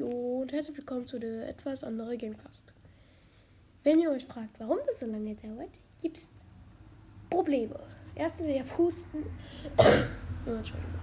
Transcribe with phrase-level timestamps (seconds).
[0.00, 2.72] Hallo und herzlich willkommen zu der etwas anderen Gamecast.
[3.82, 6.30] Wenn ihr euch fragt, warum das so lange dauert, gibt es
[7.28, 7.78] Probleme.
[8.14, 9.24] Erstens, ich habe Husten.
[10.46, 11.00] Entschuldigung.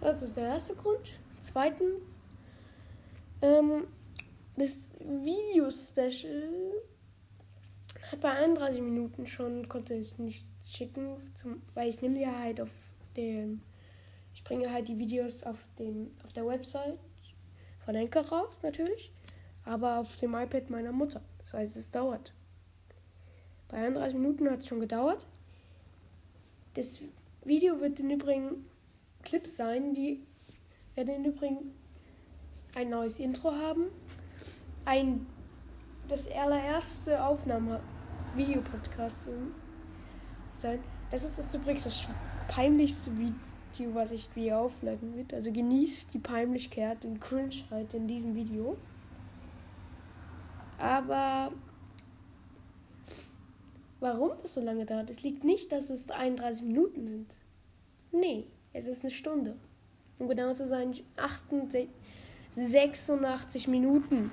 [0.00, 1.00] Das ist der erste Grund.
[1.42, 2.02] Zweitens,
[3.42, 3.86] ähm,
[4.56, 4.70] das
[5.00, 6.72] Video-Special
[8.10, 12.60] hat bei 31 Minuten schon, konnte ich nicht schicken, zum, weil ich nehme ja halt
[12.60, 12.70] auf
[13.16, 13.60] dem
[14.34, 16.98] ich bringe halt die Videos auf, dem, auf der Website
[17.84, 19.12] von Enker raus, natürlich.
[19.64, 21.20] Aber auf dem iPad meiner Mutter.
[21.38, 22.32] Das heißt, es dauert.
[23.68, 25.26] Bei 31 Minuten hat es schon gedauert.
[26.74, 26.98] Das
[27.44, 28.66] Video wird im Übrigen
[29.22, 30.22] Clips sein, die
[30.94, 31.74] werden im Übrigen
[32.74, 33.86] ein neues Intro haben.
[34.84, 35.26] Ein
[36.08, 37.80] das allererste Aufnahme
[38.34, 39.16] Videopodcast
[40.58, 40.80] sein.
[41.10, 42.08] Das ist das übrigens das
[42.48, 45.32] peinlichste Video die was wie aufladen wird.
[45.34, 48.76] Also genießt die Peinlichkeit und Cringeheit in diesem Video.
[50.78, 51.52] Aber
[54.00, 57.34] warum das so lange dauert, es liegt nicht, dass es 31 Minuten sind.
[58.10, 59.56] Nee, es ist eine Stunde.
[60.18, 60.94] Um genau zu sein,
[62.56, 64.30] 86 Minuten.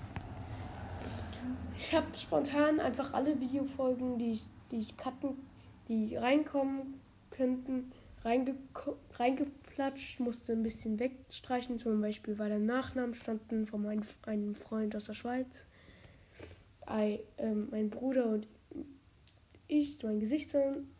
[1.78, 5.38] Ich habe spontan einfach alle Videofolgen, die ich, die ich cutten,
[5.88, 7.00] die reinkommen
[7.32, 7.92] könnten,
[8.24, 8.56] reinge
[9.14, 14.96] reingeplatscht, musste ein bisschen wegstreichen, zum Beispiel, weil der Nachnamen standen von meinem, einem Freund
[14.96, 15.66] aus der Schweiz.
[16.90, 18.48] I, ähm, mein Bruder und
[19.68, 20.92] ich mein Gesicht sahen.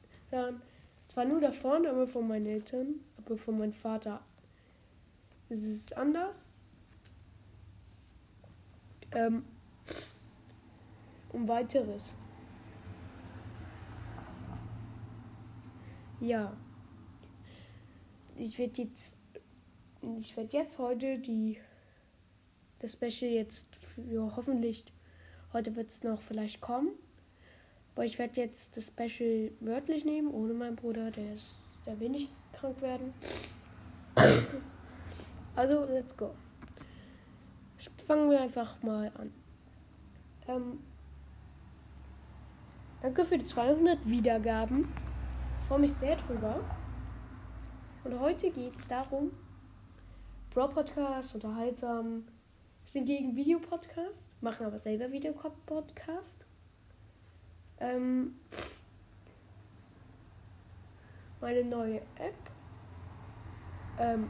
[1.08, 4.22] Zwar nur da vorne, aber von meinen Eltern, aber von meinem Vater
[5.50, 6.46] ist es anders.
[9.12, 9.44] Ähm,
[11.34, 12.04] um weiteres.
[16.22, 16.56] Ja
[18.40, 19.14] ich werde jetzt,
[20.18, 21.58] ich werde jetzt heute die,
[22.80, 24.86] das Special jetzt für hoffentlich,
[25.52, 26.92] heute wird es noch vielleicht kommen.
[27.96, 31.50] Aber ich werde jetzt das Special wörtlich nehmen, ohne meinen Bruder, der ist,
[31.86, 33.14] der will nicht krank werden.
[35.56, 36.34] Also, let's go.
[38.08, 39.34] Fangen wir einfach mal an.
[40.48, 40.80] Ähm,
[43.02, 44.88] danke für die 200 Wiedergaben.
[45.62, 46.62] Ich freue mich sehr drüber.
[48.04, 49.32] Und heute geht es darum,
[50.52, 52.24] Bro Podcast, unterhaltsam,
[52.86, 56.46] sind gegen Videopodcast, machen aber selber Videopodcast.
[57.80, 58.36] Ähm,
[61.42, 62.36] meine neue App.
[64.00, 64.30] Ähm,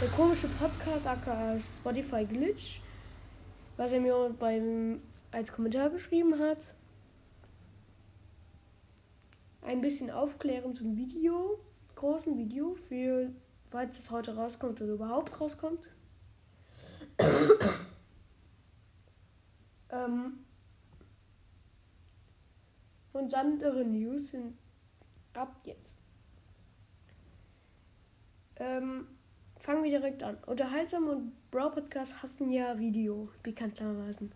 [0.00, 2.80] der komische Podcast aka Spotify Glitch,
[3.76, 5.02] was er mir beim
[5.32, 6.68] als Kommentar geschrieben hat
[9.64, 11.58] ein bisschen aufklären zum Video,
[11.96, 13.30] großen Video, für
[13.70, 15.88] falls es heute rauskommt oder überhaupt rauskommt.
[19.90, 20.44] ähm,
[23.12, 24.56] und andere News sind
[25.32, 25.96] ab jetzt.
[28.56, 29.08] Ähm,
[29.58, 30.36] fangen wir direkt an.
[30.46, 34.30] Unterhaltsam und Bro Podcast hassen ja Video, bekanntermaßen.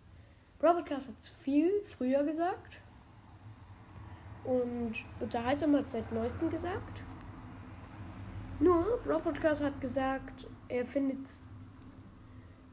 [0.57, 2.79] Bro Podcast hat es viel früher gesagt.
[4.49, 7.03] Und Unterhaltsam hat seit neuestem gesagt.
[8.59, 11.45] Nur, Bro Podcast hat gesagt, er findet es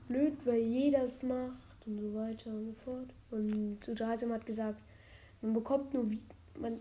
[0.09, 3.13] blöd, weil jeder es macht und so weiter und so fort.
[3.31, 4.81] Und Unterhaltsam hat gesagt,
[5.43, 6.25] man bekommt nur wie
[6.59, 6.81] man.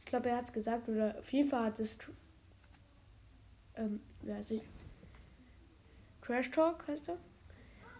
[0.00, 1.98] Ich glaube, er hat es gesagt, oder auf jeden Fall hat es.
[3.74, 4.62] Ähm, wer heißt ich?
[6.22, 7.18] Trash Talk heißt er?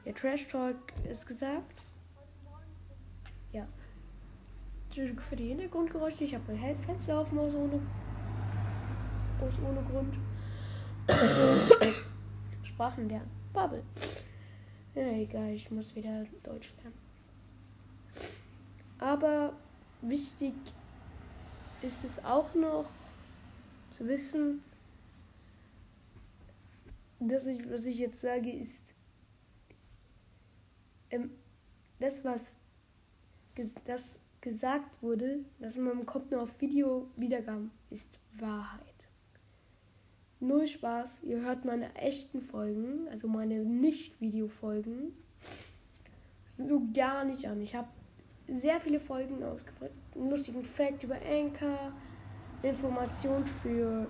[0.07, 0.79] Ja, Trash Talk
[1.11, 1.83] ist gesagt.
[3.53, 3.69] Ja.
[4.95, 6.25] Für die Hintergrundgeräusche.
[6.25, 7.81] Ich habe mein Fenster offen aus ohne,
[9.41, 10.15] aus ohne Grund.
[12.63, 13.31] Sprachen lernen.
[13.55, 13.83] Bubble.
[14.95, 16.99] Ja, egal, ich muss wieder Deutsch lernen.
[18.99, 19.55] Aber
[20.03, 20.53] wichtig
[21.81, 22.91] ist es auch noch
[23.93, 24.63] zu wissen,
[27.19, 28.83] dass ich, was ich jetzt sage, ist,
[31.11, 31.31] ähm,
[31.99, 32.57] das, was
[33.85, 38.83] das gesagt wurde, dass man kommt nur auf Video Wiedergaben, ist Wahrheit.
[40.41, 45.15] Null Spaß, ihr hört meine echten Folgen, also meine Nicht-Video-Folgen,
[46.59, 47.63] so gar nicht an.
[47.63, 47.89] Ich habe
[48.49, 51.93] sehr viele Folgen ausgebracht, einen lustigen Fact über Anchor,
[52.63, 54.09] Information für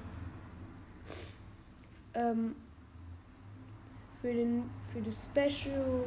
[2.15, 2.57] ähm,
[4.23, 6.05] für den für das Special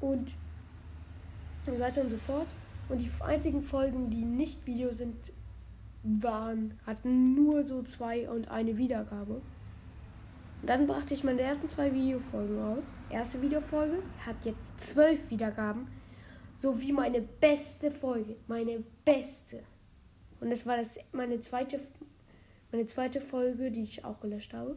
[0.00, 0.32] und
[1.66, 2.48] und so weiter und so fort.
[2.88, 5.16] Und die einzigen Folgen, die nicht Video sind,
[6.02, 9.40] waren, hatten nur so zwei und eine Wiedergabe.
[10.60, 12.84] Und dann brachte ich meine ersten zwei Videofolgen raus.
[13.10, 15.88] Erste Videofolge hat jetzt zwölf Wiedergaben.
[16.56, 18.36] So wie meine beste Folge.
[18.46, 19.62] Meine beste.
[20.40, 21.80] Und das war das meine zweite
[22.74, 24.76] meine zweite Folge, die ich auch gelöscht habe.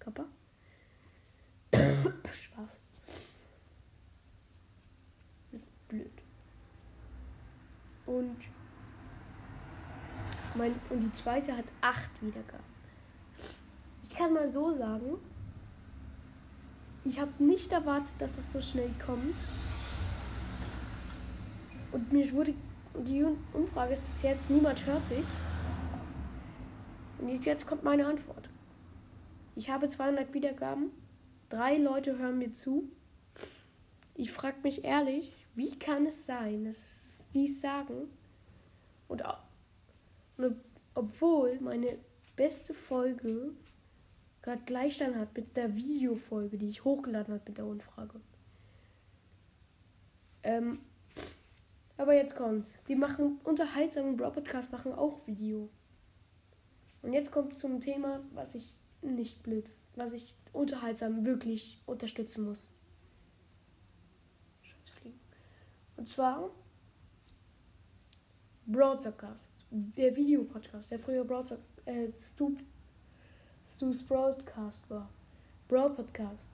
[0.00, 0.24] Kappa.
[2.32, 2.80] Spaß.
[5.52, 6.10] Ist blöd.
[8.08, 8.36] Und
[10.54, 12.64] mein, und die zweite hat acht Wiedergaben.
[14.02, 15.18] Ich kann mal so sagen,
[17.04, 19.36] ich habe nicht erwartet, dass das so schnell kommt.
[21.92, 22.54] Und mir wurde
[22.94, 25.24] die Umfrage ist bis jetzt, niemand hört dich.
[27.18, 28.48] Und jetzt kommt meine Antwort.
[29.54, 30.90] Ich habe 200 Wiedergaben.
[31.48, 32.90] Drei Leute hören mir zu.
[34.14, 36.97] Ich frage mich ehrlich, wie kann es sein, dass
[37.34, 38.08] die es sagen?
[39.08, 39.22] Und
[40.36, 40.56] und
[40.94, 41.98] obwohl meine
[42.36, 43.52] beste Folge
[44.42, 48.20] gerade Gleichstand hat mit der Videofolge, die ich hochgeladen habe mit der Umfrage.
[50.42, 50.80] Ähm,
[51.96, 52.78] aber jetzt kommt's.
[52.86, 55.68] Die machen unterhaltsamen Bro Podcast machen auch Video.
[57.02, 62.70] Und jetzt kommt zum Thema, was ich nicht blöd, was ich unterhaltsam wirklich unterstützen muss.
[65.96, 66.50] Und zwar
[68.68, 72.54] Broadcast der Videopodcast, der früher Broad, äh, Stu,
[73.66, 75.08] Stu's Broadcast war.
[75.68, 76.50] Broad Podcast.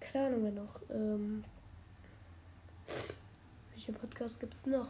[0.00, 0.80] Keine Ahnung mehr noch.
[0.90, 1.44] Ähm,
[3.70, 4.88] welche Podcast gibt es noch?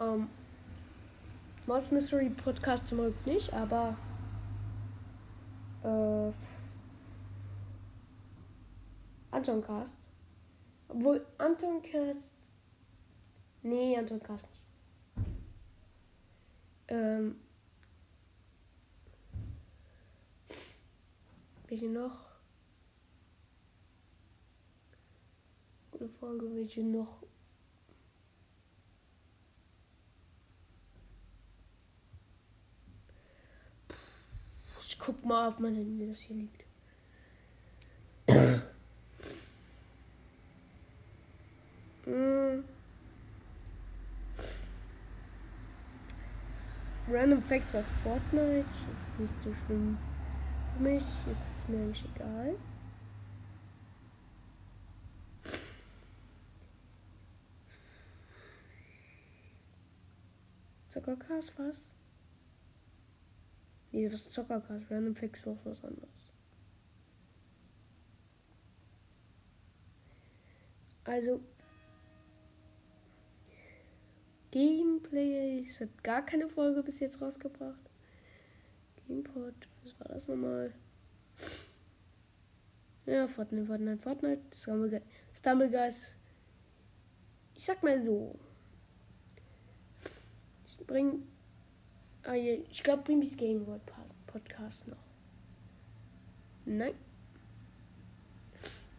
[0.00, 0.28] Ähm,
[1.66, 3.96] Mods Mystery Podcast zum Glück nicht, aber
[5.82, 6.32] äh,
[9.30, 9.96] Anton Cast.
[10.88, 12.30] Obwohl Anton Cast.
[13.62, 14.57] Nee, Anton Cast nicht.
[16.88, 17.36] Ähm,
[21.68, 22.18] welche noch?
[25.90, 27.22] Gute Frage, welche noch?
[34.80, 36.64] Ich guck mal auf mein Handy, das hier liegt.
[42.06, 42.64] mm.
[47.10, 49.96] Random Facts bei Fortnite ist nicht so schlimm
[50.76, 51.02] für mich.
[51.02, 52.56] Ist es mir eigentlich egal.
[60.90, 61.90] Zockercast was?
[63.92, 64.90] Nee, was ist Zockercast?
[64.90, 66.30] Random Facts noch was anderes.
[71.04, 71.40] Also,
[74.50, 75.60] Gameplay.
[75.60, 77.78] Ich habe gar keine Folge bis jetzt rausgebracht.
[79.06, 79.54] Gamepod.
[79.84, 80.72] Was war das nochmal?
[83.06, 84.42] Ja, Fortnite, Fortnite, Fortnite.
[84.54, 85.02] Stumbleguys.
[85.34, 86.08] Stumbleguys.
[87.54, 88.38] Ich sag mal so.
[90.66, 91.26] Ich bring.
[92.24, 93.82] Ah, ich glaube, Bimis Game World
[94.26, 94.96] Podcast noch.
[96.66, 96.94] Nein.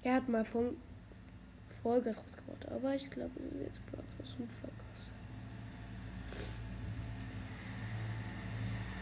[0.01, 0.77] Er hat mal von
[1.83, 4.71] Folge rausgebracht, aber ich glaube, es ist jetzt Platz aus dem Vlog.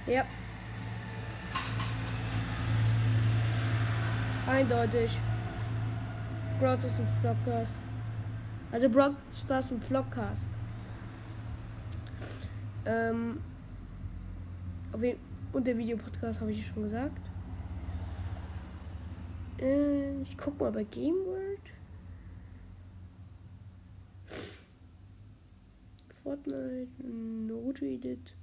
[0.08, 0.26] Ja.
[4.48, 5.20] Eindeutig.
[6.60, 7.82] Broad ist ein Vlogcast.
[8.72, 10.46] Also Broad ist ein Vlogcast.
[12.86, 13.42] Ähm,
[15.52, 17.22] und der Videopodcast habe ich schon gesagt.
[19.60, 21.60] Äh, ich guck mal bei Game World.
[26.24, 28.34] Fortnite, Naruto Edit.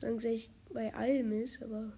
[0.00, 1.92] Dass ich bei allem ist, aber.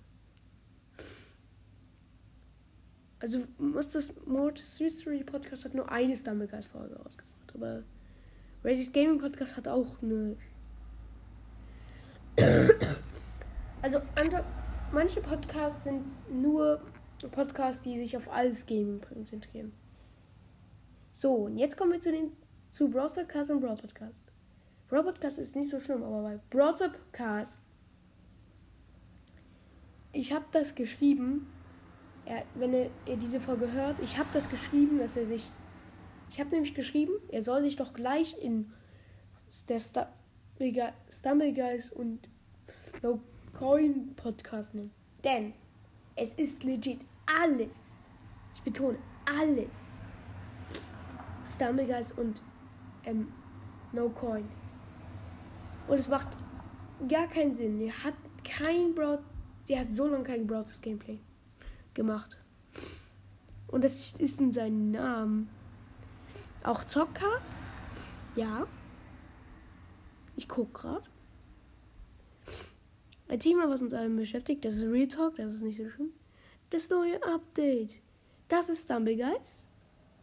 [3.21, 7.83] Also muss das Mortis Mystery Podcast hat nur eine Stumblegeist Folge rausgebracht, aber
[8.63, 10.37] Racist Gaming Podcast hat auch eine.
[13.83, 14.01] also
[14.93, 16.81] manche Podcasts sind nur
[17.33, 19.73] Podcasts, die sich auf alles Gaming konzentrieren.
[21.13, 22.31] So, und jetzt kommen wir zu den
[22.71, 24.15] zu Broadcast und Broad Podcast.
[24.89, 27.63] Broad Podcast ist nicht so schlimm, aber bei Broad Podcast
[30.13, 31.47] ich habe das geschrieben.
[32.25, 35.51] Er, wenn er, er diese Folge hört, ich habe das geschrieben, dass er sich.
[36.31, 38.71] Ich habe nämlich geschrieben, er soll sich doch gleich in
[39.69, 39.81] der
[41.11, 42.29] Stumbleguys und
[43.03, 43.21] No
[43.59, 44.91] Coin Podcast nennen.
[45.25, 45.55] Denn
[46.17, 47.77] es ist legit alles.
[48.55, 49.99] Ich betone, alles.
[51.55, 52.43] Stumbleguys und
[53.05, 53.33] ähm,
[53.93, 54.49] No Coin.
[55.87, 56.29] Und es macht
[57.09, 57.81] gar keinen Sinn.
[57.81, 59.21] Er hat kein Broad.
[59.69, 61.19] Sie hat so lange kein Broadcast Gameplay
[61.93, 62.39] gemacht.
[63.67, 65.51] Und das ist in seinem Namen.
[66.63, 67.55] Auch Zockcast?
[68.35, 68.67] Ja.
[70.37, 71.05] Ich guck gerade.
[73.29, 76.13] Ein Thema, was uns allen beschäftigt, das ist Real Talk, das ist nicht so schlimm.
[76.71, 78.01] Das neue Update.
[78.49, 79.67] Das ist Stumbleguys.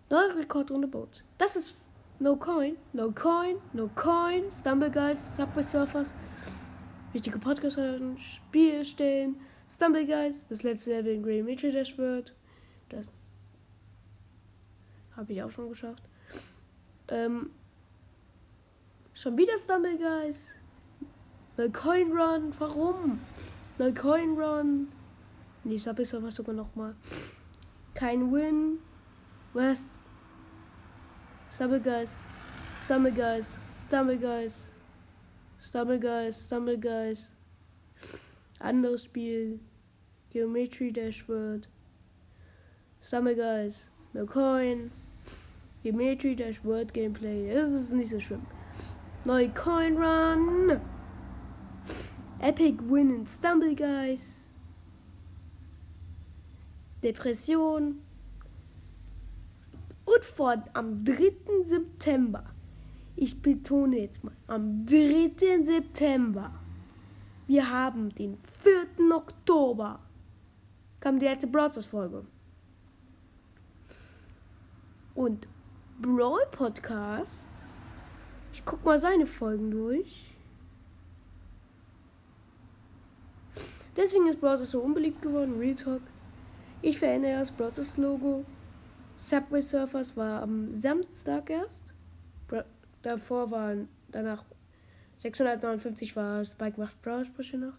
[0.10, 1.24] Neuer Rekordrunde Boats.
[1.38, 1.88] Das ist
[2.18, 6.16] No Coin, No Coin, No Coin, Stumbleguys, Subway Surfers.
[7.16, 9.38] Wichtige Podcasts hören, Spiel stellen,
[9.72, 12.36] Stumbleguys, das letzte Level in Grey Mitchell Dash wird.
[12.90, 13.10] Das
[15.16, 16.04] habe ich auch schon geschafft.
[17.08, 17.52] Ähm,
[19.14, 20.48] schon wieder Stumbleguys.
[21.56, 23.22] No Coin Run, warum?
[23.78, 24.90] No Coin Run.
[25.64, 26.98] Nee, Subway Surfers sogar nochmal.
[27.94, 28.80] Kein Win.
[29.54, 30.00] Was?
[31.50, 32.20] Stumble Guys.
[32.84, 33.46] Stumble Guys.
[33.88, 34.70] Stumble Guys.
[35.66, 36.44] Stumble Guys.
[36.44, 37.30] Stumble Guys.
[38.62, 39.60] Anderes Spiel.
[40.32, 41.68] Geometry Dash World.
[43.02, 43.90] Stumble Guys.
[44.14, 44.92] No Coin.
[45.82, 47.52] Geometry Dash World Gameplay.
[47.52, 48.46] Das ist nicht so schlimm.
[49.26, 50.80] Neue Coin Run.
[52.40, 54.22] Epic Win in Stumble Guys.
[57.02, 58.04] Depression.
[60.06, 61.66] Und von am 3.
[61.66, 62.44] September,
[63.16, 65.64] ich betone jetzt mal, am 3.
[65.64, 66.52] September,
[67.48, 69.16] wir haben den 4.
[69.16, 70.00] Oktober,
[71.00, 72.26] kam die letzte Broadcast Folge.
[75.14, 75.48] Und
[76.02, 77.48] Brawl Podcast,
[78.54, 80.36] ich guck mal seine Folgen durch.
[83.96, 86.02] Deswegen ist Browser so unbeliebt geworden, Real Talk.
[86.82, 88.44] Ich verändere das Browsers Logo.
[89.16, 91.95] Subway Surfers war am Samstag erst.
[93.06, 94.44] Davor waren danach
[95.20, 97.78] 659 war Spike macht Brawl-Sprüche noch.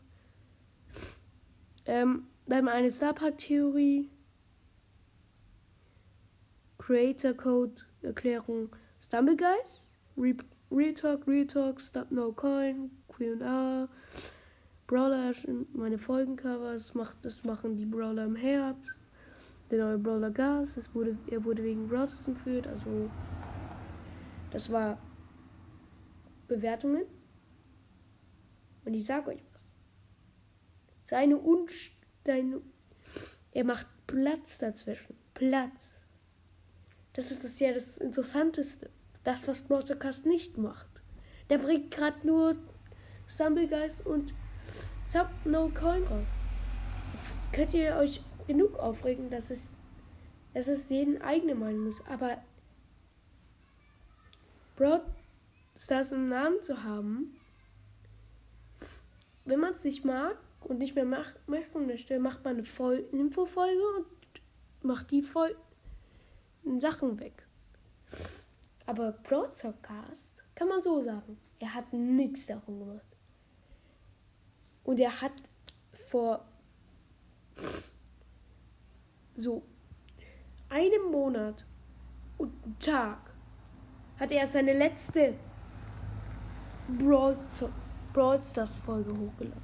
[1.84, 4.08] Ähm, dann eine Star Park Theorie.
[6.78, 8.68] Creator Code Erklärung
[9.00, 9.82] Stumble Guys.
[10.16, 10.36] Re
[10.70, 13.88] Real Talk, Real Talk, Stop No Coin, Q&A.
[14.86, 15.32] Brawler
[15.72, 16.82] meine Folgencovers.
[16.82, 19.00] Das, macht, das machen die Brawler im Herbst
[19.72, 20.78] der neue Brawler Gas.
[20.94, 22.68] Wurde, er wurde wegen Brawlers entführt.
[22.68, 23.10] Also,
[24.52, 24.98] das war
[26.46, 27.04] Bewertungen.
[28.84, 29.68] Und ich sage euch was.
[31.04, 31.92] Seine Unst
[33.52, 35.16] er macht Platz dazwischen.
[35.34, 35.96] Platz.
[37.12, 38.90] Das ist das ja das Interessanteste.
[39.22, 40.88] Das, was Broadcast nicht macht.
[41.50, 42.56] Der bringt gerade nur
[43.28, 44.34] Stumblegeist und
[45.06, 46.26] Sub No Coin raus.
[47.14, 49.70] Jetzt könnt ihr euch genug aufregen, dass es,
[50.52, 52.02] dass es jeden eigene Meinung ist.
[52.08, 52.38] Aber
[54.74, 55.02] Broad
[55.76, 57.38] Stars einen Namen zu haben,
[59.44, 63.82] wenn man es nicht mag und nicht mehr macht, möchte, macht man eine Voll Infofolge
[63.96, 64.06] und
[64.82, 65.56] macht die voll
[66.78, 67.46] Sachen weg.
[68.86, 71.38] Aber Broadcast kann man so sagen.
[71.58, 73.16] Er hat nichts davon gemacht.
[74.84, 75.32] Und er hat
[76.08, 76.46] vor
[79.36, 79.62] so
[80.68, 81.64] einem Monat
[82.38, 83.30] und einen Tag
[84.18, 85.34] hat er seine letzte
[86.88, 87.36] Brawl,
[88.42, 89.62] Stars Folge hochgeladen.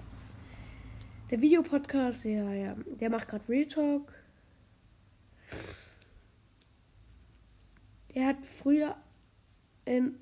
[1.31, 4.12] Der Videopodcast, ja, ja, der macht gerade Real Talk.
[8.14, 8.97] Der hat früher
[9.87, 10.17] ähm,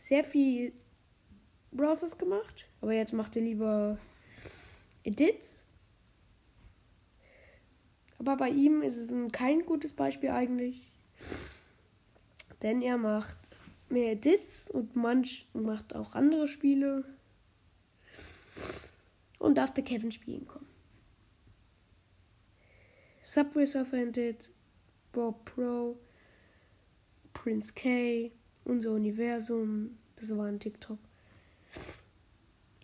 [0.00, 0.72] sehr viel
[1.72, 3.98] Brawl Stars gemacht, aber jetzt macht er lieber
[5.02, 5.58] Edits.
[8.18, 10.92] Aber bei ihm ist es ein, kein gutes Beispiel eigentlich.
[12.62, 13.36] Denn er macht
[13.92, 17.04] mehr Edits und manch macht auch andere Spiele.
[19.38, 20.68] Und darf der Kevin spielen kommen.
[23.24, 24.50] Subway Surfer Edit,
[25.10, 25.98] Bob Pro,
[27.32, 28.30] Prince K,
[28.64, 30.98] unser Universum, das war ein TikTok.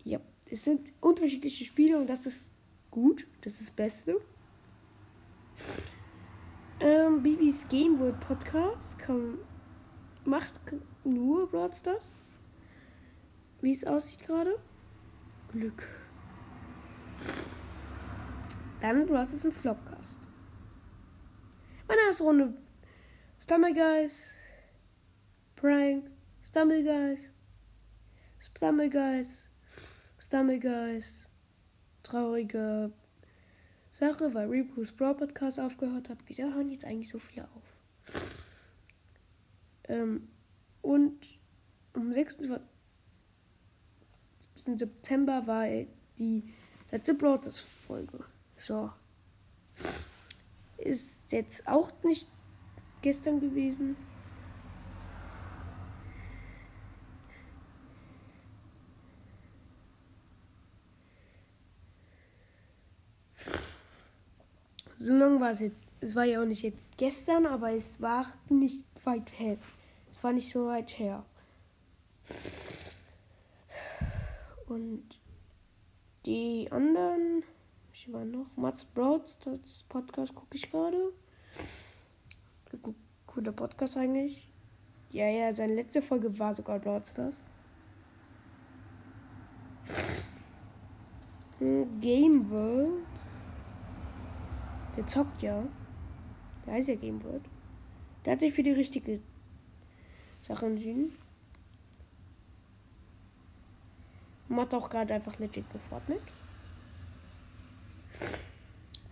[0.04, 2.50] Ja, es sind unterschiedliche Spiele und das ist
[2.90, 4.20] gut, das ist das Beste.
[6.80, 9.38] Ähm, Bibis Game World Podcast kann,
[10.28, 10.61] macht
[11.04, 12.38] nur Brawl Stars.
[13.61, 14.58] Wie es aussieht gerade.
[15.52, 15.88] Glück.
[18.80, 20.18] Dann Brawl Stars ein Flopcast.
[21.88, 22.54] Meine erste Runde.
[23.40, 24.30] Stumble Guys.
[25.56, 26.11] Prank.
[26.42, 27.30] Stumble Guys.
[28.38, 29.49] Stumble Guys.
[30.20, 31.28] Stumble Guys.
[32.02, 32.90] Trauriger
[33.92, 36.18] Sache, weil Rebus Brawl Podcast aufgehört hat.
[36.26, 37.67] Wieso hören jetzt eigentlich so viele auf?
[39.88, 40.28] Ähm,
[40.83, 41.18] und
[41.95, 42.66] am 26.
[44.76, 45.66] September war
[46.18, 46.54] die
[46.90, 48.25] letzte Brothers Folge.
[48.57, 48.90] So.
[50.76, 52.26] Ist jetzt auch nicht
[53.02, 53.97] gestern gewesen.
[64.97, 65.76] So lange war es jetzt.
[66.00, 69.57] Es war ja auch nicht jetzt gestern, aber es war nicht weit her.
[70.22, 71.25] War nicht so weit her.
[74.66, 75.18] Und
[76.26, 77.42] die anderen,
[77.92, 81.12] ich war noch, Mats Brouts, das Podcast gucke ich gerade.
[82.72, 82.94] Ist ein
[83.26, 84.48] cooler Podcast eigentlich.
[85.10, 87.46] Ja, ja, seine letzte Folge war sogar Broadstars.
[92.00, 93.06] Game World.
[94.96, 95.64] Der zockt ja.
[96.66, 97.42] Der heißt ja Game World.
[98.25, 99.20] Der hat sich für die richtige
[100.49, 101.12] Sache entschieden.
[104.49, 106.23] Macht auch gerade einfach legit mit Fortnite.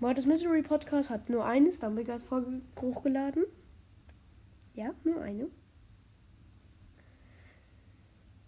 [0.01, 3.45] Mordes Mystery Podcast hat nur eine Stumbleguys Folge hochgeladen.
[4.75, 5.49] Ja, nur eine.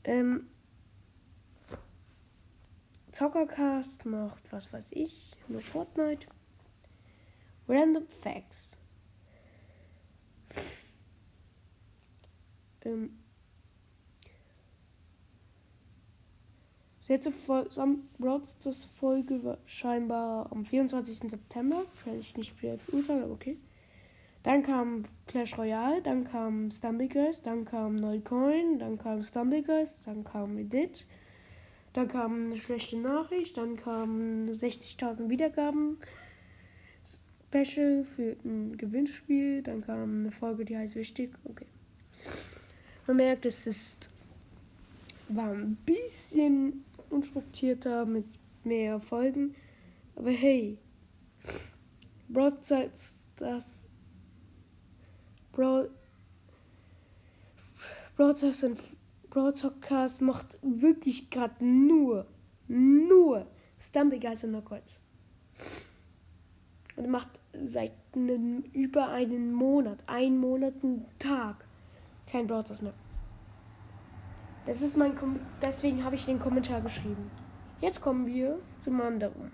[0.04, 0.48] Ähm,
[3.12, 6.26] Zockercast macht was weiß ich, nur Fortnite.
[7.68, 8.76] Random Facts.
[12.88, 13.10] Ähm,
[17.06, 17.32] letzte
[18.18, 21.30] Broadstars Folge war scheinbar am 24.
[21.30, 21.84] September.
[22.04, 23.56] Kann ich nicht beurteilen, aber okay.
[24.42, 30.56] Dann kam Clash Royale, dann kam Stumbleguys, dann kam Neucoin, dann kam Stumbleguys, dann kam
[30.56, 31.04] Edit,
[31.92, 35.98] dann kam eine schlechte Nachricht, dann kam 60.000 Wiedergaben.
[37.50, 39.62] Special für ein Gewinnspiel.
[39.62, 41.30] Dann kam eine Folge, die heißt wichtig.
[41.44, 41.66] Okay.
[43.08, 44.10] Man merkt, es ist
[45.28, 48.26] war ein bisschen unstrukturierter mit
[48.64, 49.54] mehr Folgen.
[50.14, 50.78] Aber hey,
[52.28, 52.92] Broadside,
[53.36, 53.84] das
[55.52, 55.90] Broad,
[58.16, 58.78] Broadcast und
[59.30, 62.26] Broadcast macht wirklich gerade nur,
[62.66, 63.46] nur
[63.80, 64.98] Stumpy Guys und Knockout.
[66.96, 71.67] Und macht seit einem, über einen Monat, einen Monat, einen Tag
[72.30, 72.94] kein Broadcast mehr.
[74.66, 77.30] Das ist mein Kom deswegen habe ich den Kommentar geschrieben.
[77.80, 79.52] Jetzt kommen wir zum anderen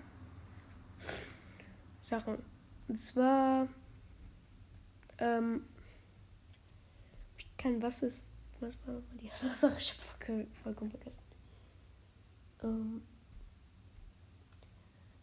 [2.01, 2.37] Sachen.
[2.87, 3.67] Und zwar
[5.19, 5.65] ähm,
[7.57, 8.25] kein was ist
[8.59, 9.77] was war die andere Sache?
[9.77, 9.93] Ich
[10.27, 11.21] habe vollkommen vergessen.
[12.63, 13.01] Ähm,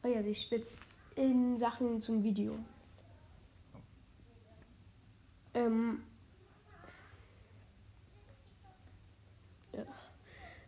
[0.02, 0.76] oh ja, die Spitz
[1.16, 2.58] in Sachen zum Video.
[5.54, 6.02] Ähm,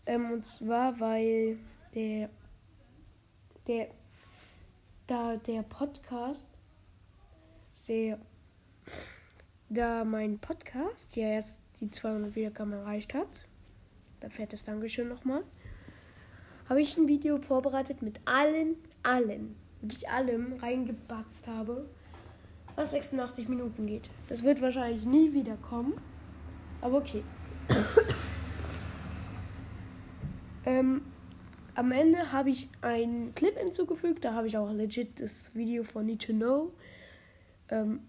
[0.06, 1.58] ähm, und zwar, weil
[1.94, 2.28] der,
[3.66, 3.88] der,
[5.06, 6.46] da der Podcast,
[7.78, 8.18] sehr,
[9.68, 13.48] da mein Podcast ja erst die 200 Wiedergaben erreicht hat,
[14.20, 15.42] da fährt das Dankeschön nochmal,
[16.68, 21.88] habe ich ein Video vorbereitet mit allen, allen, wirklich allem reingebatzt habe,
[22.74, 24.10] was 86 Minuten geht.
[24.28, 25.94] Das wird wahrscheinlich nie wieder kommen,
[26.80, 27.22] aber okay.
[30.66, 31.02] Ähm,
[31.74, 36.06] am Ende habe ich einen Clip hinzugefügt, da habe ich auch legit das Video von
[36.06, 36.72] Need to Know.
[37.68, 38.00] Ähm,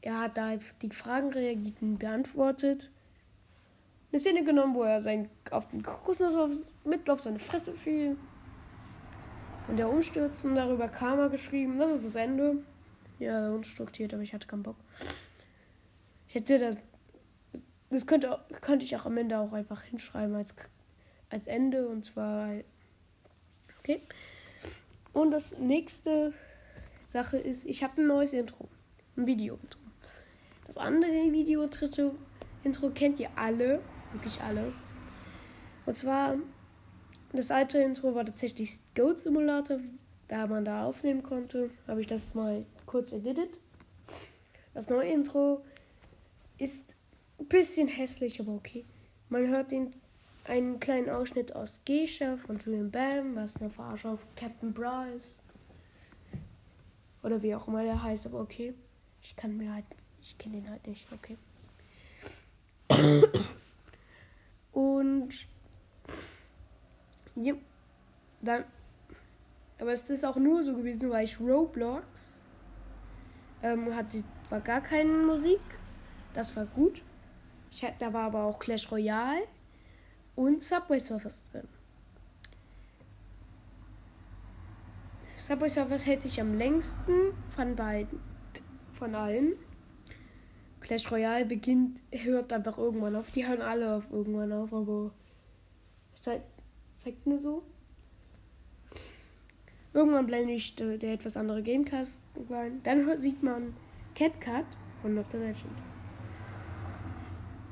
[0.00, 2.90] er hat da die Fragen reagiert und beantwortet.
[4.12, 8.16] Eine Szene genommen, wo er sein, auf den Kokosnuss mit auf seine Fresse fiel.
[9.66, 11.78] Und der Umstürzen darüber Karma geschrieben.
[11.78, 12.58] Das ist das Ende.
[13.18, 14.76] Ja, unstrukturiert, aber ich hatte keinen Bock.
[16.28, 16.76] Ich hätte das.
[17.90, 20.54] Das könnte, könnte ich auch am Ende auch einfach hinschreiben als,
[21.34, 21.86] als Ende.
[21.86, 22.50] Und zwar.
[23.80, 24.00] Okay.
[25.12, 26.32] Und das nächste
[27.08, 28.68] Sache ist, ich habe ein neues Intro.
[29.16, 29.80] Ein Video-Intro.
[30.66, 33.80] Das andere Video-Intro kennt ihr alle.
[34.12, 34.72] Wirklich alle.
[35.86, 36.36] Und zwar,
[37.32, 39.78] das alte Intro war tatsächlich Goat Simulator.
[40.28, 43.60] Da man da aufnehmen konnte, habe ich das mal kurz editet.
[44.72, 45.62] Das neue Intro
[46.58, 46.96] ist
[47.38, 48.84] ein bisschen hässlich, aber okay.
[49.28, 49.92] Man hört den
[50.44, 55.40] einen kleinen Ausschnitt aus Geisha von Julian Bam, was eine Verarsche auf Captain Bra ist.
[57.22, 58.74] Oder wie auch immer der heißt, aber okay.
[59.22, 59.86] Ich kann mir halt
[60.24, 61.36] ich kenne den halt nicht, okay.
[64.72, 65.46] Und
[67.36, 67.54] ja,
[68.40, 68.64] dann.
[69.78, 72.42] Aber es ist auch nur so gewesen, weil ich Roblox
[73.62, 75.60] ähm, hatte, war gar keine Musik.
[76.32, 77.02] Das war gut.
[77.70, 79.46] Ich, da war aber auch Clash Royale
[80.36, 81.68] und Subway Surfers drin.
[85.36, 88.20] Subway Surfers hält sich am längsten von beiden,
[88.94, 89.54] von allen.
[90.80, 93.30] Clash Royale beginnt, hört einfach irgendwann auf.
[93.30, 95.12] Die hören alle auf irgendwann auf, aber
[96.14, 96.46] zeigt,
[96.96, 97.62] zeigt nur so.
[99.92, 102.80] Irgendwann blende ich der, der etwas andere Gamecast rein.
[102.82, 103.74] Dann sieht man
[104.14, 104.66] CatCut
[105.00, 105.78] von Not the Legend.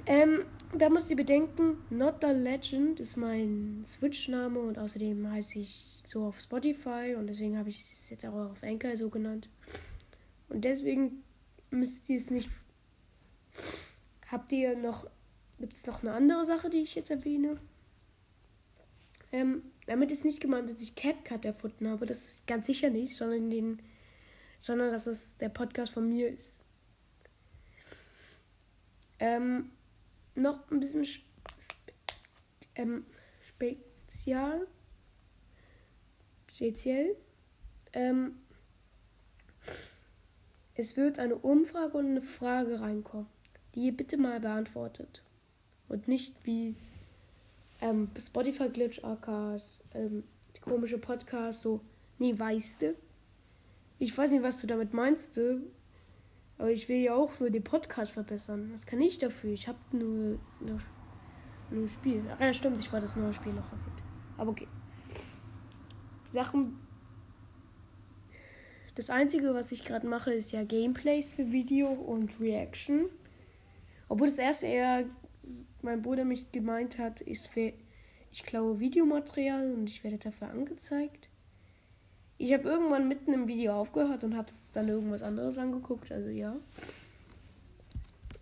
[0.07, 0.45] Ähm,
[0.79, 6.25] da müsst ihr bedenken, Not the Legend ist mein Switch-Name und außerdem heiße ich so
[6.25, 9.49] auf Spotify und deswegen habe ich es jetzt auch auf Anchor so genannt.
[10.49, 11.23] Und deswegen
[11.71, 12.49] müsst ihr es nicht.
[14.31, 15.07] Habt ihr noch.
[15.59, 17.59] Gibt es noch eine andere Sache, die ich jetzt erwähne?
[19.31, 22.05] Ähm, damit ist nicht gemeint, dass ich CapCut erfunden habe.
[22.05, 23.81] Das ist ganz sicher nicht, sondern, den,
[24.61, 26.61] sondern dass es der Podcast von mir ist.
[29.21, 29.71] Ähm,
[30.35, 31.23] noch ein bisschen spe
[32.75, 33.05] ähm,
[33.49, 34.67] spezial.
[36.51, 37.17] Speziell.
[37.93, 38.39] Ähm,
[40.75, 43.27] es wird eine Umfrage und eine Frage reinkommen,
[43.75, 45.23] die ihr bitte mal beantwortet.
[45.89, 46.75] Und nicht wie
[47.83, 50.25] ähm, Spotify Glitch AKs, ähm,
[50.57, 51.81] die komische Podcast, so,
[52.19, 52.95] nee, weißt du?
[53.99, 55.39] Ich weiß nicht, was du damit meinst,
[56.59, 58.71] aber ich will ja auch nur den Podcast verbessern.
[58.73, 59.51] Was kann ich dafür?
[59.51, 60.81] Ich habe nur, nur,
[61.71, 62.23] nur Spiel.
[62.33, 64.03] Ach ja, stimmt, ich war das neue Spiel noch erwähnt.
[64.37, 64.69] Aber okay.
[66.33, 66.79] Sachen.
[68.95, 73.07] Das Einzige, was ich gerade mache, ist ja Gameplays für Video und Reaction.
[74.09, 75.05] Obwohl das erste eher
[75.81, 77.41] mein Bruder mich gemeint hat, ich,
[78.31, 81.29] ich klaue Videomaterial und ich werde dafür angezeigt.
[82.43, 86.57] Ich habe irgendwann mitten im Video aufgehört und habe dann irgendwas anderes angeguckt, also ja.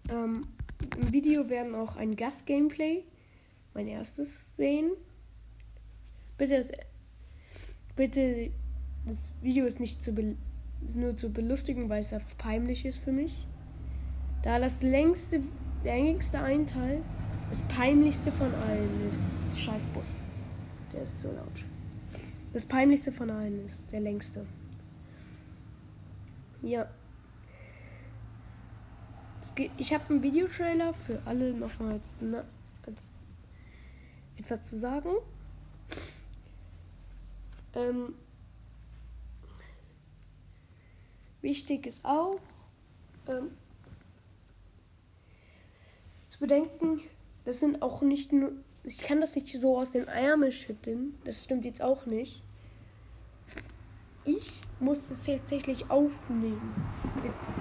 [0.08, 0.46] Ähm,
[0.98, 3.04] Im Video werden auch ein Gast-Gameplay,
[3.74, 4.92] mein erstes, sehen.
[6.38, 6.72] Bitte das,
[7.94, 8.50] bitte,
[9.04, 10.12] das Video ist nicht zu
[10.86, 13.46] ist nur zu belustigen, weil es einfach peinlich ist für mich.
[14.42, 15.42] Da das längste,
[15.84, 17.02] der längste Einteil
[17.50, 20.22] das peinlichste von allen ist Scheißbus.
[20.94, 21.69] Der ist so laut.
[22.52, 24.46] Das peinlichste von allen ist der längste.
[26.62, 26.88] Ja.
[29.78, 32.18] Ich habe einen Videotrailer für alle nochmal als,
[32.86, 33.12] als
[34.36, 35.10] etwas zu sagen.
[37.74, 38.14] Ähm,
[41.40, 42.40] wichtig ist auch
[43.28, 43.52] ähm,
[46.28, 47.00] zu bedenken,
[47.44, 48.52] das sind auch nicht nur.
[48.84, 51.18] Ich kann das nicht so aus dem Ärmel schütteln.
[51.24, 52.42] Das stimmt jetzt auch nicht.
[54.24, 56.74] Ich muss das tatsächlich aufnehmen.
[57.16, 57.52] Bitte.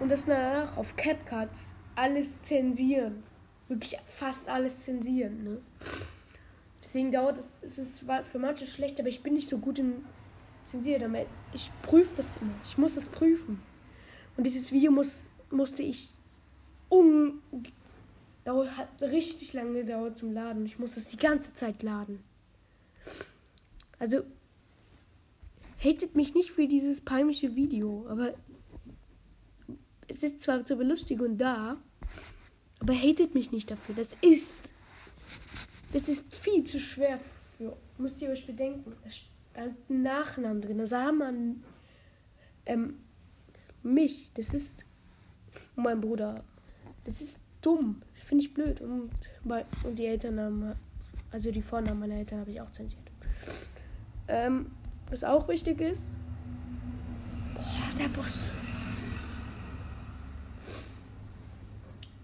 [0.00, 1.50] Und das danach auf CapCut
[1.94, 3.22] alles zensieren.
[3.68, 5.58] Wirklich fast alles zensieren, ne?
[6.82, 10.06] Deswegen dauert es, es ist für manche schlecht, aber ich bin nicht so gut im
[10.64, 11.14] Zensieren.
[11.52, 12.54] Ich prüfe das immer.
[12.64, 13.60] Ich muss das prüfen.
[14.36, 16.14] Und dieses Video muss, musste ich
[16.88, 17.42] um,
[18.48, 20.64] dauert, hat richtig lange gedauert zum Laden.
[20.64, 22.24] Ich muss es die ganze Zeit laden.
[23.98, 24.22] Also,
[25.84, 28.34] hatet mich nicht für dieses peinliche Video, aber
[30.08, 31.76] es ist zwar zur Belustigung da,
[32.80, 33.94] aber hatet mich nicht dafür.
[33.94, 34.72] Das ist,
[35.92, 37.20] das ist viel zu schwer
[37.58, 38.94] für, müsst ihr euch bedenken.
[39.04, 40.78] Es stand ein Nachnamen drin.
[40.78, 41.62] Da sah man
[42.64, 43.00] ähm,
[43.82, 44.86] mich, das ist
[45.76, 46.44] mein Bruder.
[47.04, 48.02] Das ist dumm.
[48.14, 48.80] Finde ich blöd.
[48.80, 49.10] Und,
[49.84, 50.74] und die Elternnamen,
[51.30, 53.02] also die Vornamen meiner Eltern habe ich auch zensiert.
[54.28, 54.70] Ähm,
[55.10, 56.02] was auch wichtig ist.
[57.54, 58.50] Boah, der Bus.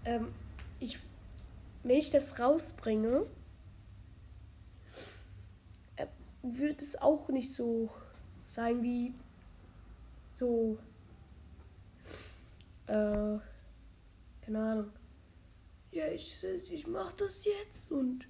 [0.05, 0.27] Ähm,
[0.79, 0.99] ich,
[1.83, 3.25] wenn ich das rausbringe,
[5.95, 6.05] äh,
[6.43, 7.89] wird es auch nicht so
[8.49, 9.13] sein wie
[10.37, 10.77] so.
[12.85, 13.39] Äh,
[14.45, 14.91] keine Ahnung
[15.95, 18.27] ja, ich, ich mach das jetzt und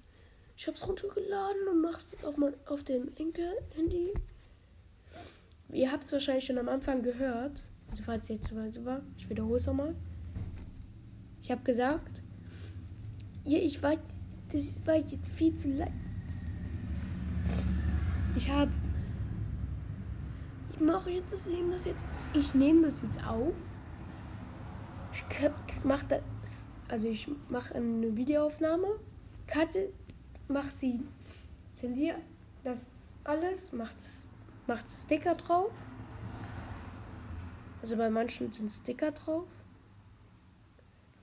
[0.56, 4.14] ich hab's runtergeladen und mach's auf, mein, auf dem Enkel-Handy.
[5.72, 7.66] Ihr habt es wahrscheinlich schon am Anfang gehört.
[7.90, 9.96] Also falls jetzt so war, ich wiederhole es nochmal.
[11.42, 12.22] Ich habe gesagt,
[13.44, 13.98] ja, ich weiß,
[14.52, 15.92] das war jetzt viel zu lang.
[18.36, 18.70] Ich habe,
[20.72, 23.54] ich mache jetzt das, nehme das jetzt, ich nehme das jetzt auf.
[25.12, 28.98] Ich mache das also ich mache eine Videoaufnahme,
[29.46, 29.92] cutte,
[30.48, 31.00] mache sie,
[31.74, 32.18] zensiere
[32.62, 32.90] das
[33.24, 34.26] alles, macht es,
[34.66, 35.72] macht Sticker drauf.
[37.82, 39.46] Also bei manchen sind Sticker drauf.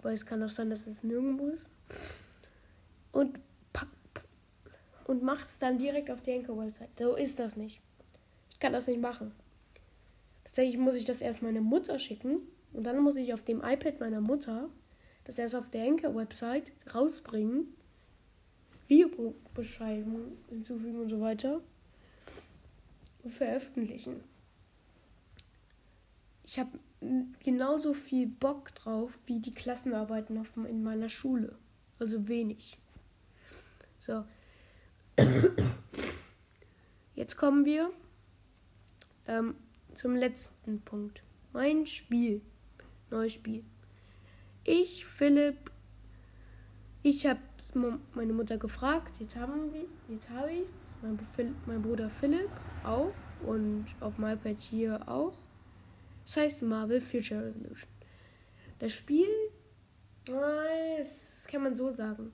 [0.01, 1.69] weil es kann auch sein, dass es nirgendwo ist.
[3.11, 3.39] Und
[3.71, 3.87] pack,
[5.05, 6.89] und mach es dann direkt auf die Anchor-Website.
[6.99, 7.81] So ist das nicht.
[8.49, 9.31] Ich kann das nicht machen.
[10.43, 12.39] Tatsächlich muss ich das erst meiner Mutter schicken
[12.73, 14.69] und dann muss ich auf dem iPad meiner Mutter
[15.25, 17.67] das erst auf der Anchor-Website rausbringen,
[18.87, 21.61] Videobeschreibung hinzufügen und so weiter
[23.23, 24.23] und veröffentlichen.
[26.43, 26.77] Ich habe
[27.39, 31.55] genauso viel Bock drauf wie die Klassenarbeiten auf, in meiner Schule.
[31.99, 32.77] Also wenig.
[33.99, 34.25] So.
[37.15, 37.91] Jetzt kommen wir
[39.27, 39.55] ähm,
[39.93, 41.23] zum letzten Punkt.
[41.53, 42.41] Mein Spiel.
[43.09, 43.63] Neues Spiel.
[44.65, 45.71] Ich, Philipp,
[47.01, 47.41] ich habe
[48.13, 49.85] meine Mutter gefragt, jetzt haben wir,
[50.29, 50.73] habe ich es.
[51.65, 52.49] Mein, Bruder Philipp
[52.85, 53.11] auch
[53.45, 55.33] und auf dem iPad hier auch.
[56.25, 57.89] Das heißt Marvel Future Revolution.
[58.79, 59.27] Das Spiel,
[60.25, 62.31] das kann man so sagen.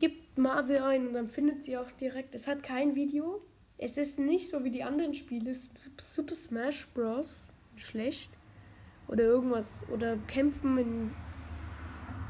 [0.00, 2.34] Gibt Marvel ein und dann findet sie auch direkt.
[2.34, 3.40] Es hat kein Video.
[3.78, 5.54] Es ist nicht so wie die anderen Spiele.
[5.96, 7.46] Super Smash Bros.
[7.76, 8.30] Schlecht.
[9.08, 9.70] Oder irgendwas.
[9.90, 11.10] Oder kämpfen in.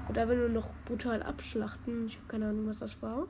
[0.08, 2.06] Oder wenn wir noch brutal abschlachten.
[2.06, 3.28] Ich habe keine Ahnung, was das war.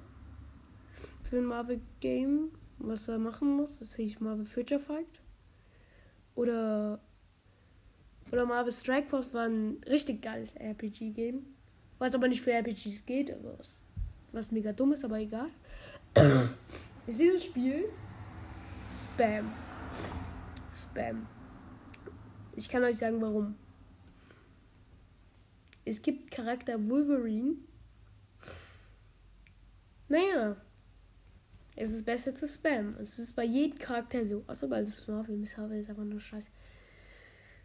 [1.23, 2.51] Für ein Marvel-Game.
[2.79, 3.79] Was er machen muss.
[3.79, 5.21] Das hieß Marvel Future Fight.
[6.35, 7.01] Oder.
[8.33, 11.45] Oder Marvel Strike Force war ein richtig geiles RPG-Game.
[11.99, 13.81] Was aber nicht für RPGs geht, aber was,
[14.33, 15.49] was mega dumm ist, aber egal.
[17.07, 17.85] ist dieses Spiel
[18.93, 19.53] Spam.
[20.71, 21.27] Spam.
[22.57, 23.57] Ich kann euch sagen, warum.
[25.85, 27.57] Es gibt Charakter Wolverine.
[30.09, 30.57] Naja.
[31.77, 32.97] Es ist besser zu spammen.
[33.01, 34.45] Es ist bei jedem Charakter so.
[34.47, 35.37] Außer bei Miss Marvel.
[35.37, 36.51] Miss Marvel ist einfach nur scheiße.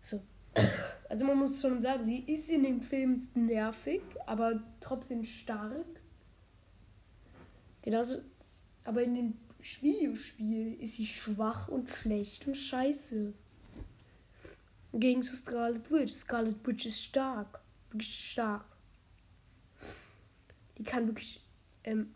[0.02, 0.22] So.
[1.10, 5.88] Also man muss schon sagen, sie ist in dem Film nervig, aber trotzdem stark.
[7.82, 8.22] Genauso.
[8.84, 13.34] Aber in dem Videospiel ist sie schwach und schlecht und scheiße.
[14.94, 16.14] Gegen zu Scarlet Witch.
[16.14, 17.60] Scarlet Witch ist stark.
[17.92, 18.66] Wirklich stark.
[20.78, 21.42] Die kann wirklich.
[21.84, 22.16] Ähm,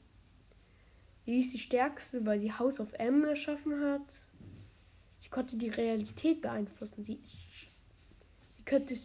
[1.26, 4.14] die ist die stärkste, weil die House of M erschaffen hat.
[5.20, 7.04] Sie konnte die Realität beeinflussen.
[7.04, 8.98] Sie, sie könnte.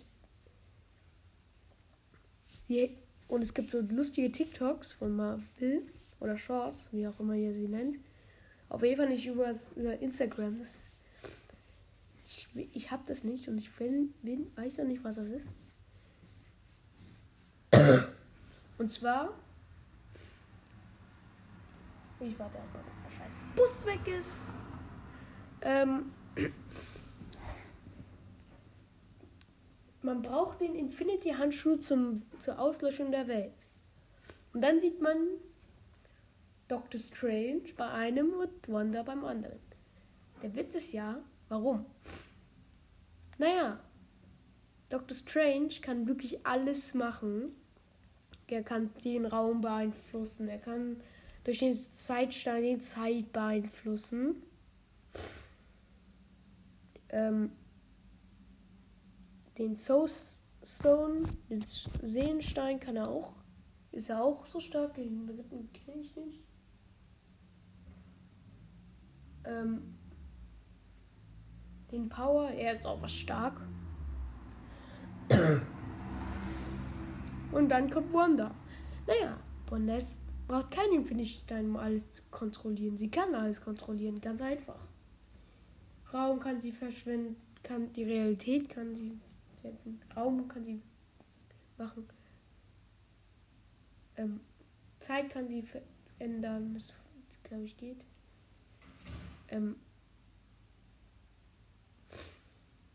[2.66, 2.96] Sie,
[3.28, 5.82] und es gibt so lustige TikToks von Marvel
[6.18, 7.98] oder Shorts, wie auch immer ihr sie nennt.
[8.68, 10.58] Auf jeden Fall nicht über, über Instagram.
[10.58, 10.90] Das
[12.38, 15.48] ich, ich habe das nicht und ich will, will, weiß ja nicht, was das ist.
[18.78, 19.34] Und zwar.
[22.20, 24.36] Ich warte erstmal, bis der scheiß Bus weg ist.
[25.62, 26.12] Ähm,
[30.02, 33.54] man braucht den Infinity-Handschuh zum, zur Auslöschung der Welt.
[34.52, 35.16] Und dann sieht man
[36.68, 39.60] Doctor Strange bei einem und Wanda beim anderen.
[40.42, 41.86] Der Witz ist ja, warum?
[43.38, 43.78] Naja,
[44.88, 47.52] Doctor Strange kann wirklich alles machen.
[48.48, 50.48] Er kann den Raum beeinflussen.
[50.48, 51.00] Er kann
[51.44, 54.42] durch den Zeitstein die Zeit beeinflussen.
[57.10, 57.52] Ähm,
[59.56, 60.08] den Soul
[60.64, 61.64] Stone, den
[62.02, 63.34] Seelenstein kann er auch.
[63.92, 64.94] Ist er auch so stark?
[64.94, 66.42] Den dritten kenne ich nicht.
[69.44, 69.97] Ähm,
[71.90, 72.50] den Power.
[72.50, 73.60] Er ist auch was stark.
[77.52, 78.54] Und dann kommt Wanda.
[79.06, 79.98] Naja, Wanda
[80.46, 82.96] braucht keinen Infinity-Stein, um alles zu kontrollieren.
[82.96, 84.78] Sie kann alles kontrollieren, ganz einfach.
[86.12, 89.18] Raum kann sie verschwinden, kann die Realität kann sie
[90.16, 90.80] Raum kann sie
[91.76, 92.08] machen.
[94.16, 94.40] Ähm,
[95.00, 96.94] Zeit kann sie verändern, das
[97.44, 98.04] glaube ich geht.
[99.48, 99.76] Ähm,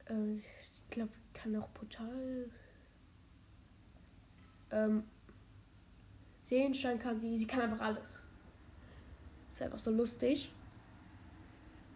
[0.06, 2.50] Äh, ich glaube, kann auch Portal.
[4.72, 5.04] Ähm,
[6.44, 7.38] Seelenstein kann sie.
[7.38, 8.20] Sie kann einfach alles.
[9.50, 10.52] Ist einfach so lustig.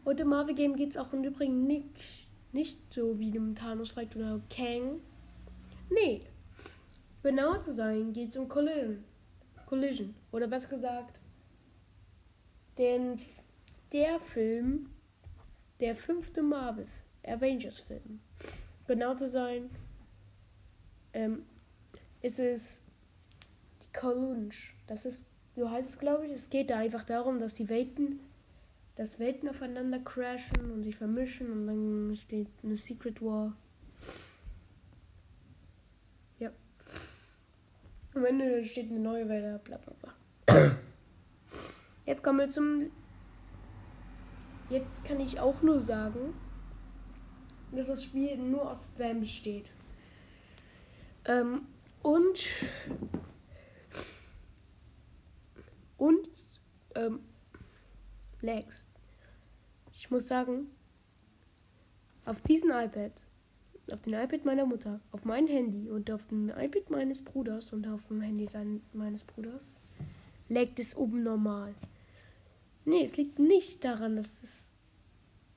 [0.03, 1.89] Und im Marvel Game geht es auch im Übrigen nicht,
[2.53, 5.01] nicht so wie dem Thanos Fight oder Kang.
[5.89, 6.21] Nee.
[7.23, 9.03] Genauer zu sein, geht es um Collision.
[9.65, 10.15] Collision.
[10.31, 11.19] Oder besser gesagt,
[12.77, 13.19] den,
[13.91, 14.89] der Film,
[15.79, 18.19] der fünfte Marvel-Film Avengers-Film.
[18.87, 19.69] Genau zu sein,
[21.13, 21.43] ähm,
[22.21, 22.81] ist es
[23.83, 24.55] die Collunge.
[24.87, 26.31] Das ist, so heißt es, glaube ich.
[26.31, 28.19] Es geht da einfach darum, dass die Welten,
[28.95, 33.55] dass Welten aufeinander crashen und sich vermischen und dann steht eine Secret War.
[38.17, 40.71] Und wenn dann steht eine neue Welle, bla bla bla.
[42.07, 42.89] Jetzt kommen wir zum.
[44.71, 46.33] Jetzt kann ich auch nur sagen,
[47.71, 49.71] dass das Spiel nur aus Spam besteht.
[51.25, 51.61] Ähm,
[52.01, 52.47] und.
[55.97, 56.29] Und.
[56.95, 57.19] Ähm,
[58.41, 58.87] Lags.
[59.93, 60.67] Ich muss sagen,
[62.25, 63.11] auf diesem iPad,
[63.91, 67.87] auf dem iPad meiner Mutter, auf mein Handy und auf dem iPad meines Bruders und
[67.87, 69.79] auf dem Handy sein, meines Bruders,
[70.49, 71.73] laggt es oben normal.
[72.85, 74.69] Nee, es liegt nicht daran, dass es,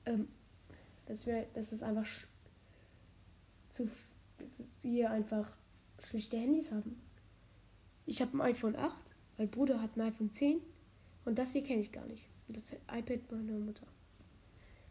[0.05, 0.27] ähm,
[1.11, 2.07] dass wir, dass es einfach
[3.71, 3.89] zu,
[4.81, 5.45] wir einfach
[6.01, 7.01] schlechte Handys haben.
[8.05, 8.95] Ich habe ein iPhone 8,
[9.37, 10.61] mein Bruder hat ein iPhone 10
[11.25, 12.23] und das hier kenne ich gar nicht.
[12.47, 13.85] Das iPad meiner Mutter.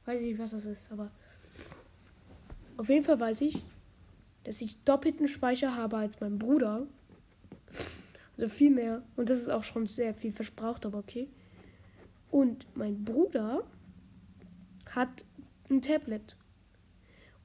[0.04, 1.10] Weiß ich nicht, was das ist, aber
[2.76, 3.62] auf jeden Fall weiß ich,
[4.44, 6.86] dass ich doppelten Speicher habe als mein Bruder.
[8.36, 9.02] Also viel mehr.
[9.16, 11.28] Und das ist auch schon sehr viel verspraucht, aber okay.
[12.30, 13.64] Und mein Bruder
[14.86, 15.24] hat
[15.70, 16.36] ein Tablet.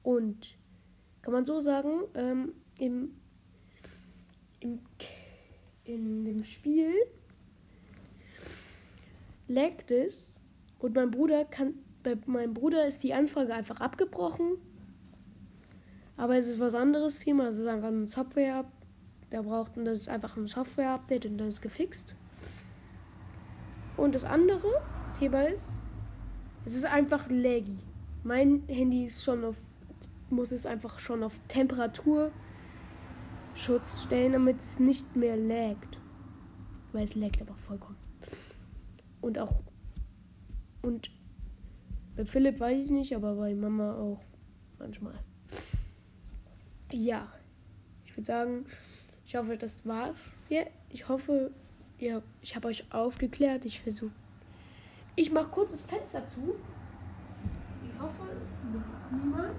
[0.02, 0.56] Und
[1.22, 3.10] kann man so sagen, ähm, im,
[4.60, 4.80] im,
[5.84, 6.92] in dem Spiel
[9.48, 10.32] laggt es
[10.78, 14.58] und mein Bruder kann, bei meinem Bruder ist die Anfrage einfach abgebrochen.
[16.16, 18.64] Aber es ist was anderes Thema, das ist einfach ein Software,
[19.30, 22.14] da braucht das ist einfach ein Software-Update und dann ist gefixt.
[23.96, 24.82] Und das andere
[25.18, 25.68] Thema ist,
[26.64, 27.78] es ist einfach laggy.
[28.26, 29.56] Mein Handy ist schon auf,
[30.30, 32.32] muss es einfach schon auf Temperaturschutz
[34.02, 36.00] stellen, damit es nicht mehr laggt.
[36.90, 37.96] Weil es laggt aber vollkommen.
[39.20, 39.62] Und auch.
[40.82, 41.12] Und
[42.16, 44.20] bei Philipp weiß ich nicht, aber bei Mama auch
[44.80, 45.14] manchmal.
[46.90, 47.32] Ja.
[48.06, 48.66] Ich würde sagen,
[49.24, 50.32] ich hoffe, das war's.
[50.48, 51.52] Ja, ich hoffe,
[52.00, 53.64] ja, ich habe euch aufgeklärt.
[53.66, 54.10] Ich versuche.
[55.14, 56.56] Ich mache kurz das Fenster zu.
[57.96, 58.54] Ich hoffe, es ist
[59.10, 59.56] niemand.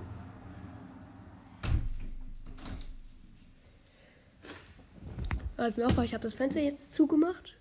[5.57, 7.57] Also nochmal, ich habe das Fenster jetzt zugemacht.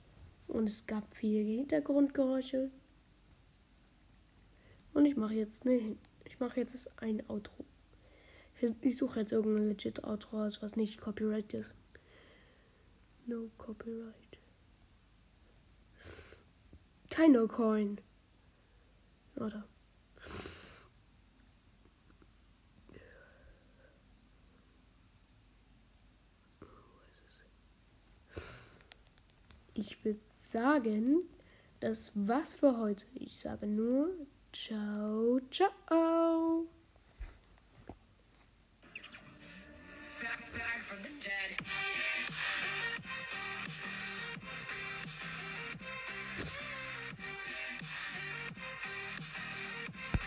[0.49, 2.71] Und es gab viele Hintergrundgeräusche.
[4.93, 7.65] Und ich mache jetzt ne, ich mache jetzt ein Outro.
[8.83, 11.75] Ich suche jetzt irgendein legit Outro aus, was nicht Copyright ist.
[13.25, 14.39] No Copyright.
[17.09, 17.99] Keiner Coin.
[19.37, 19.65] Oder?
[29.79, 31.19] Ich würde sagen,
[31.81, 33.05] das war's für heute.
[33.15, 34.09] Ich sage nur
[34.51, 36.67] ciao, ciao.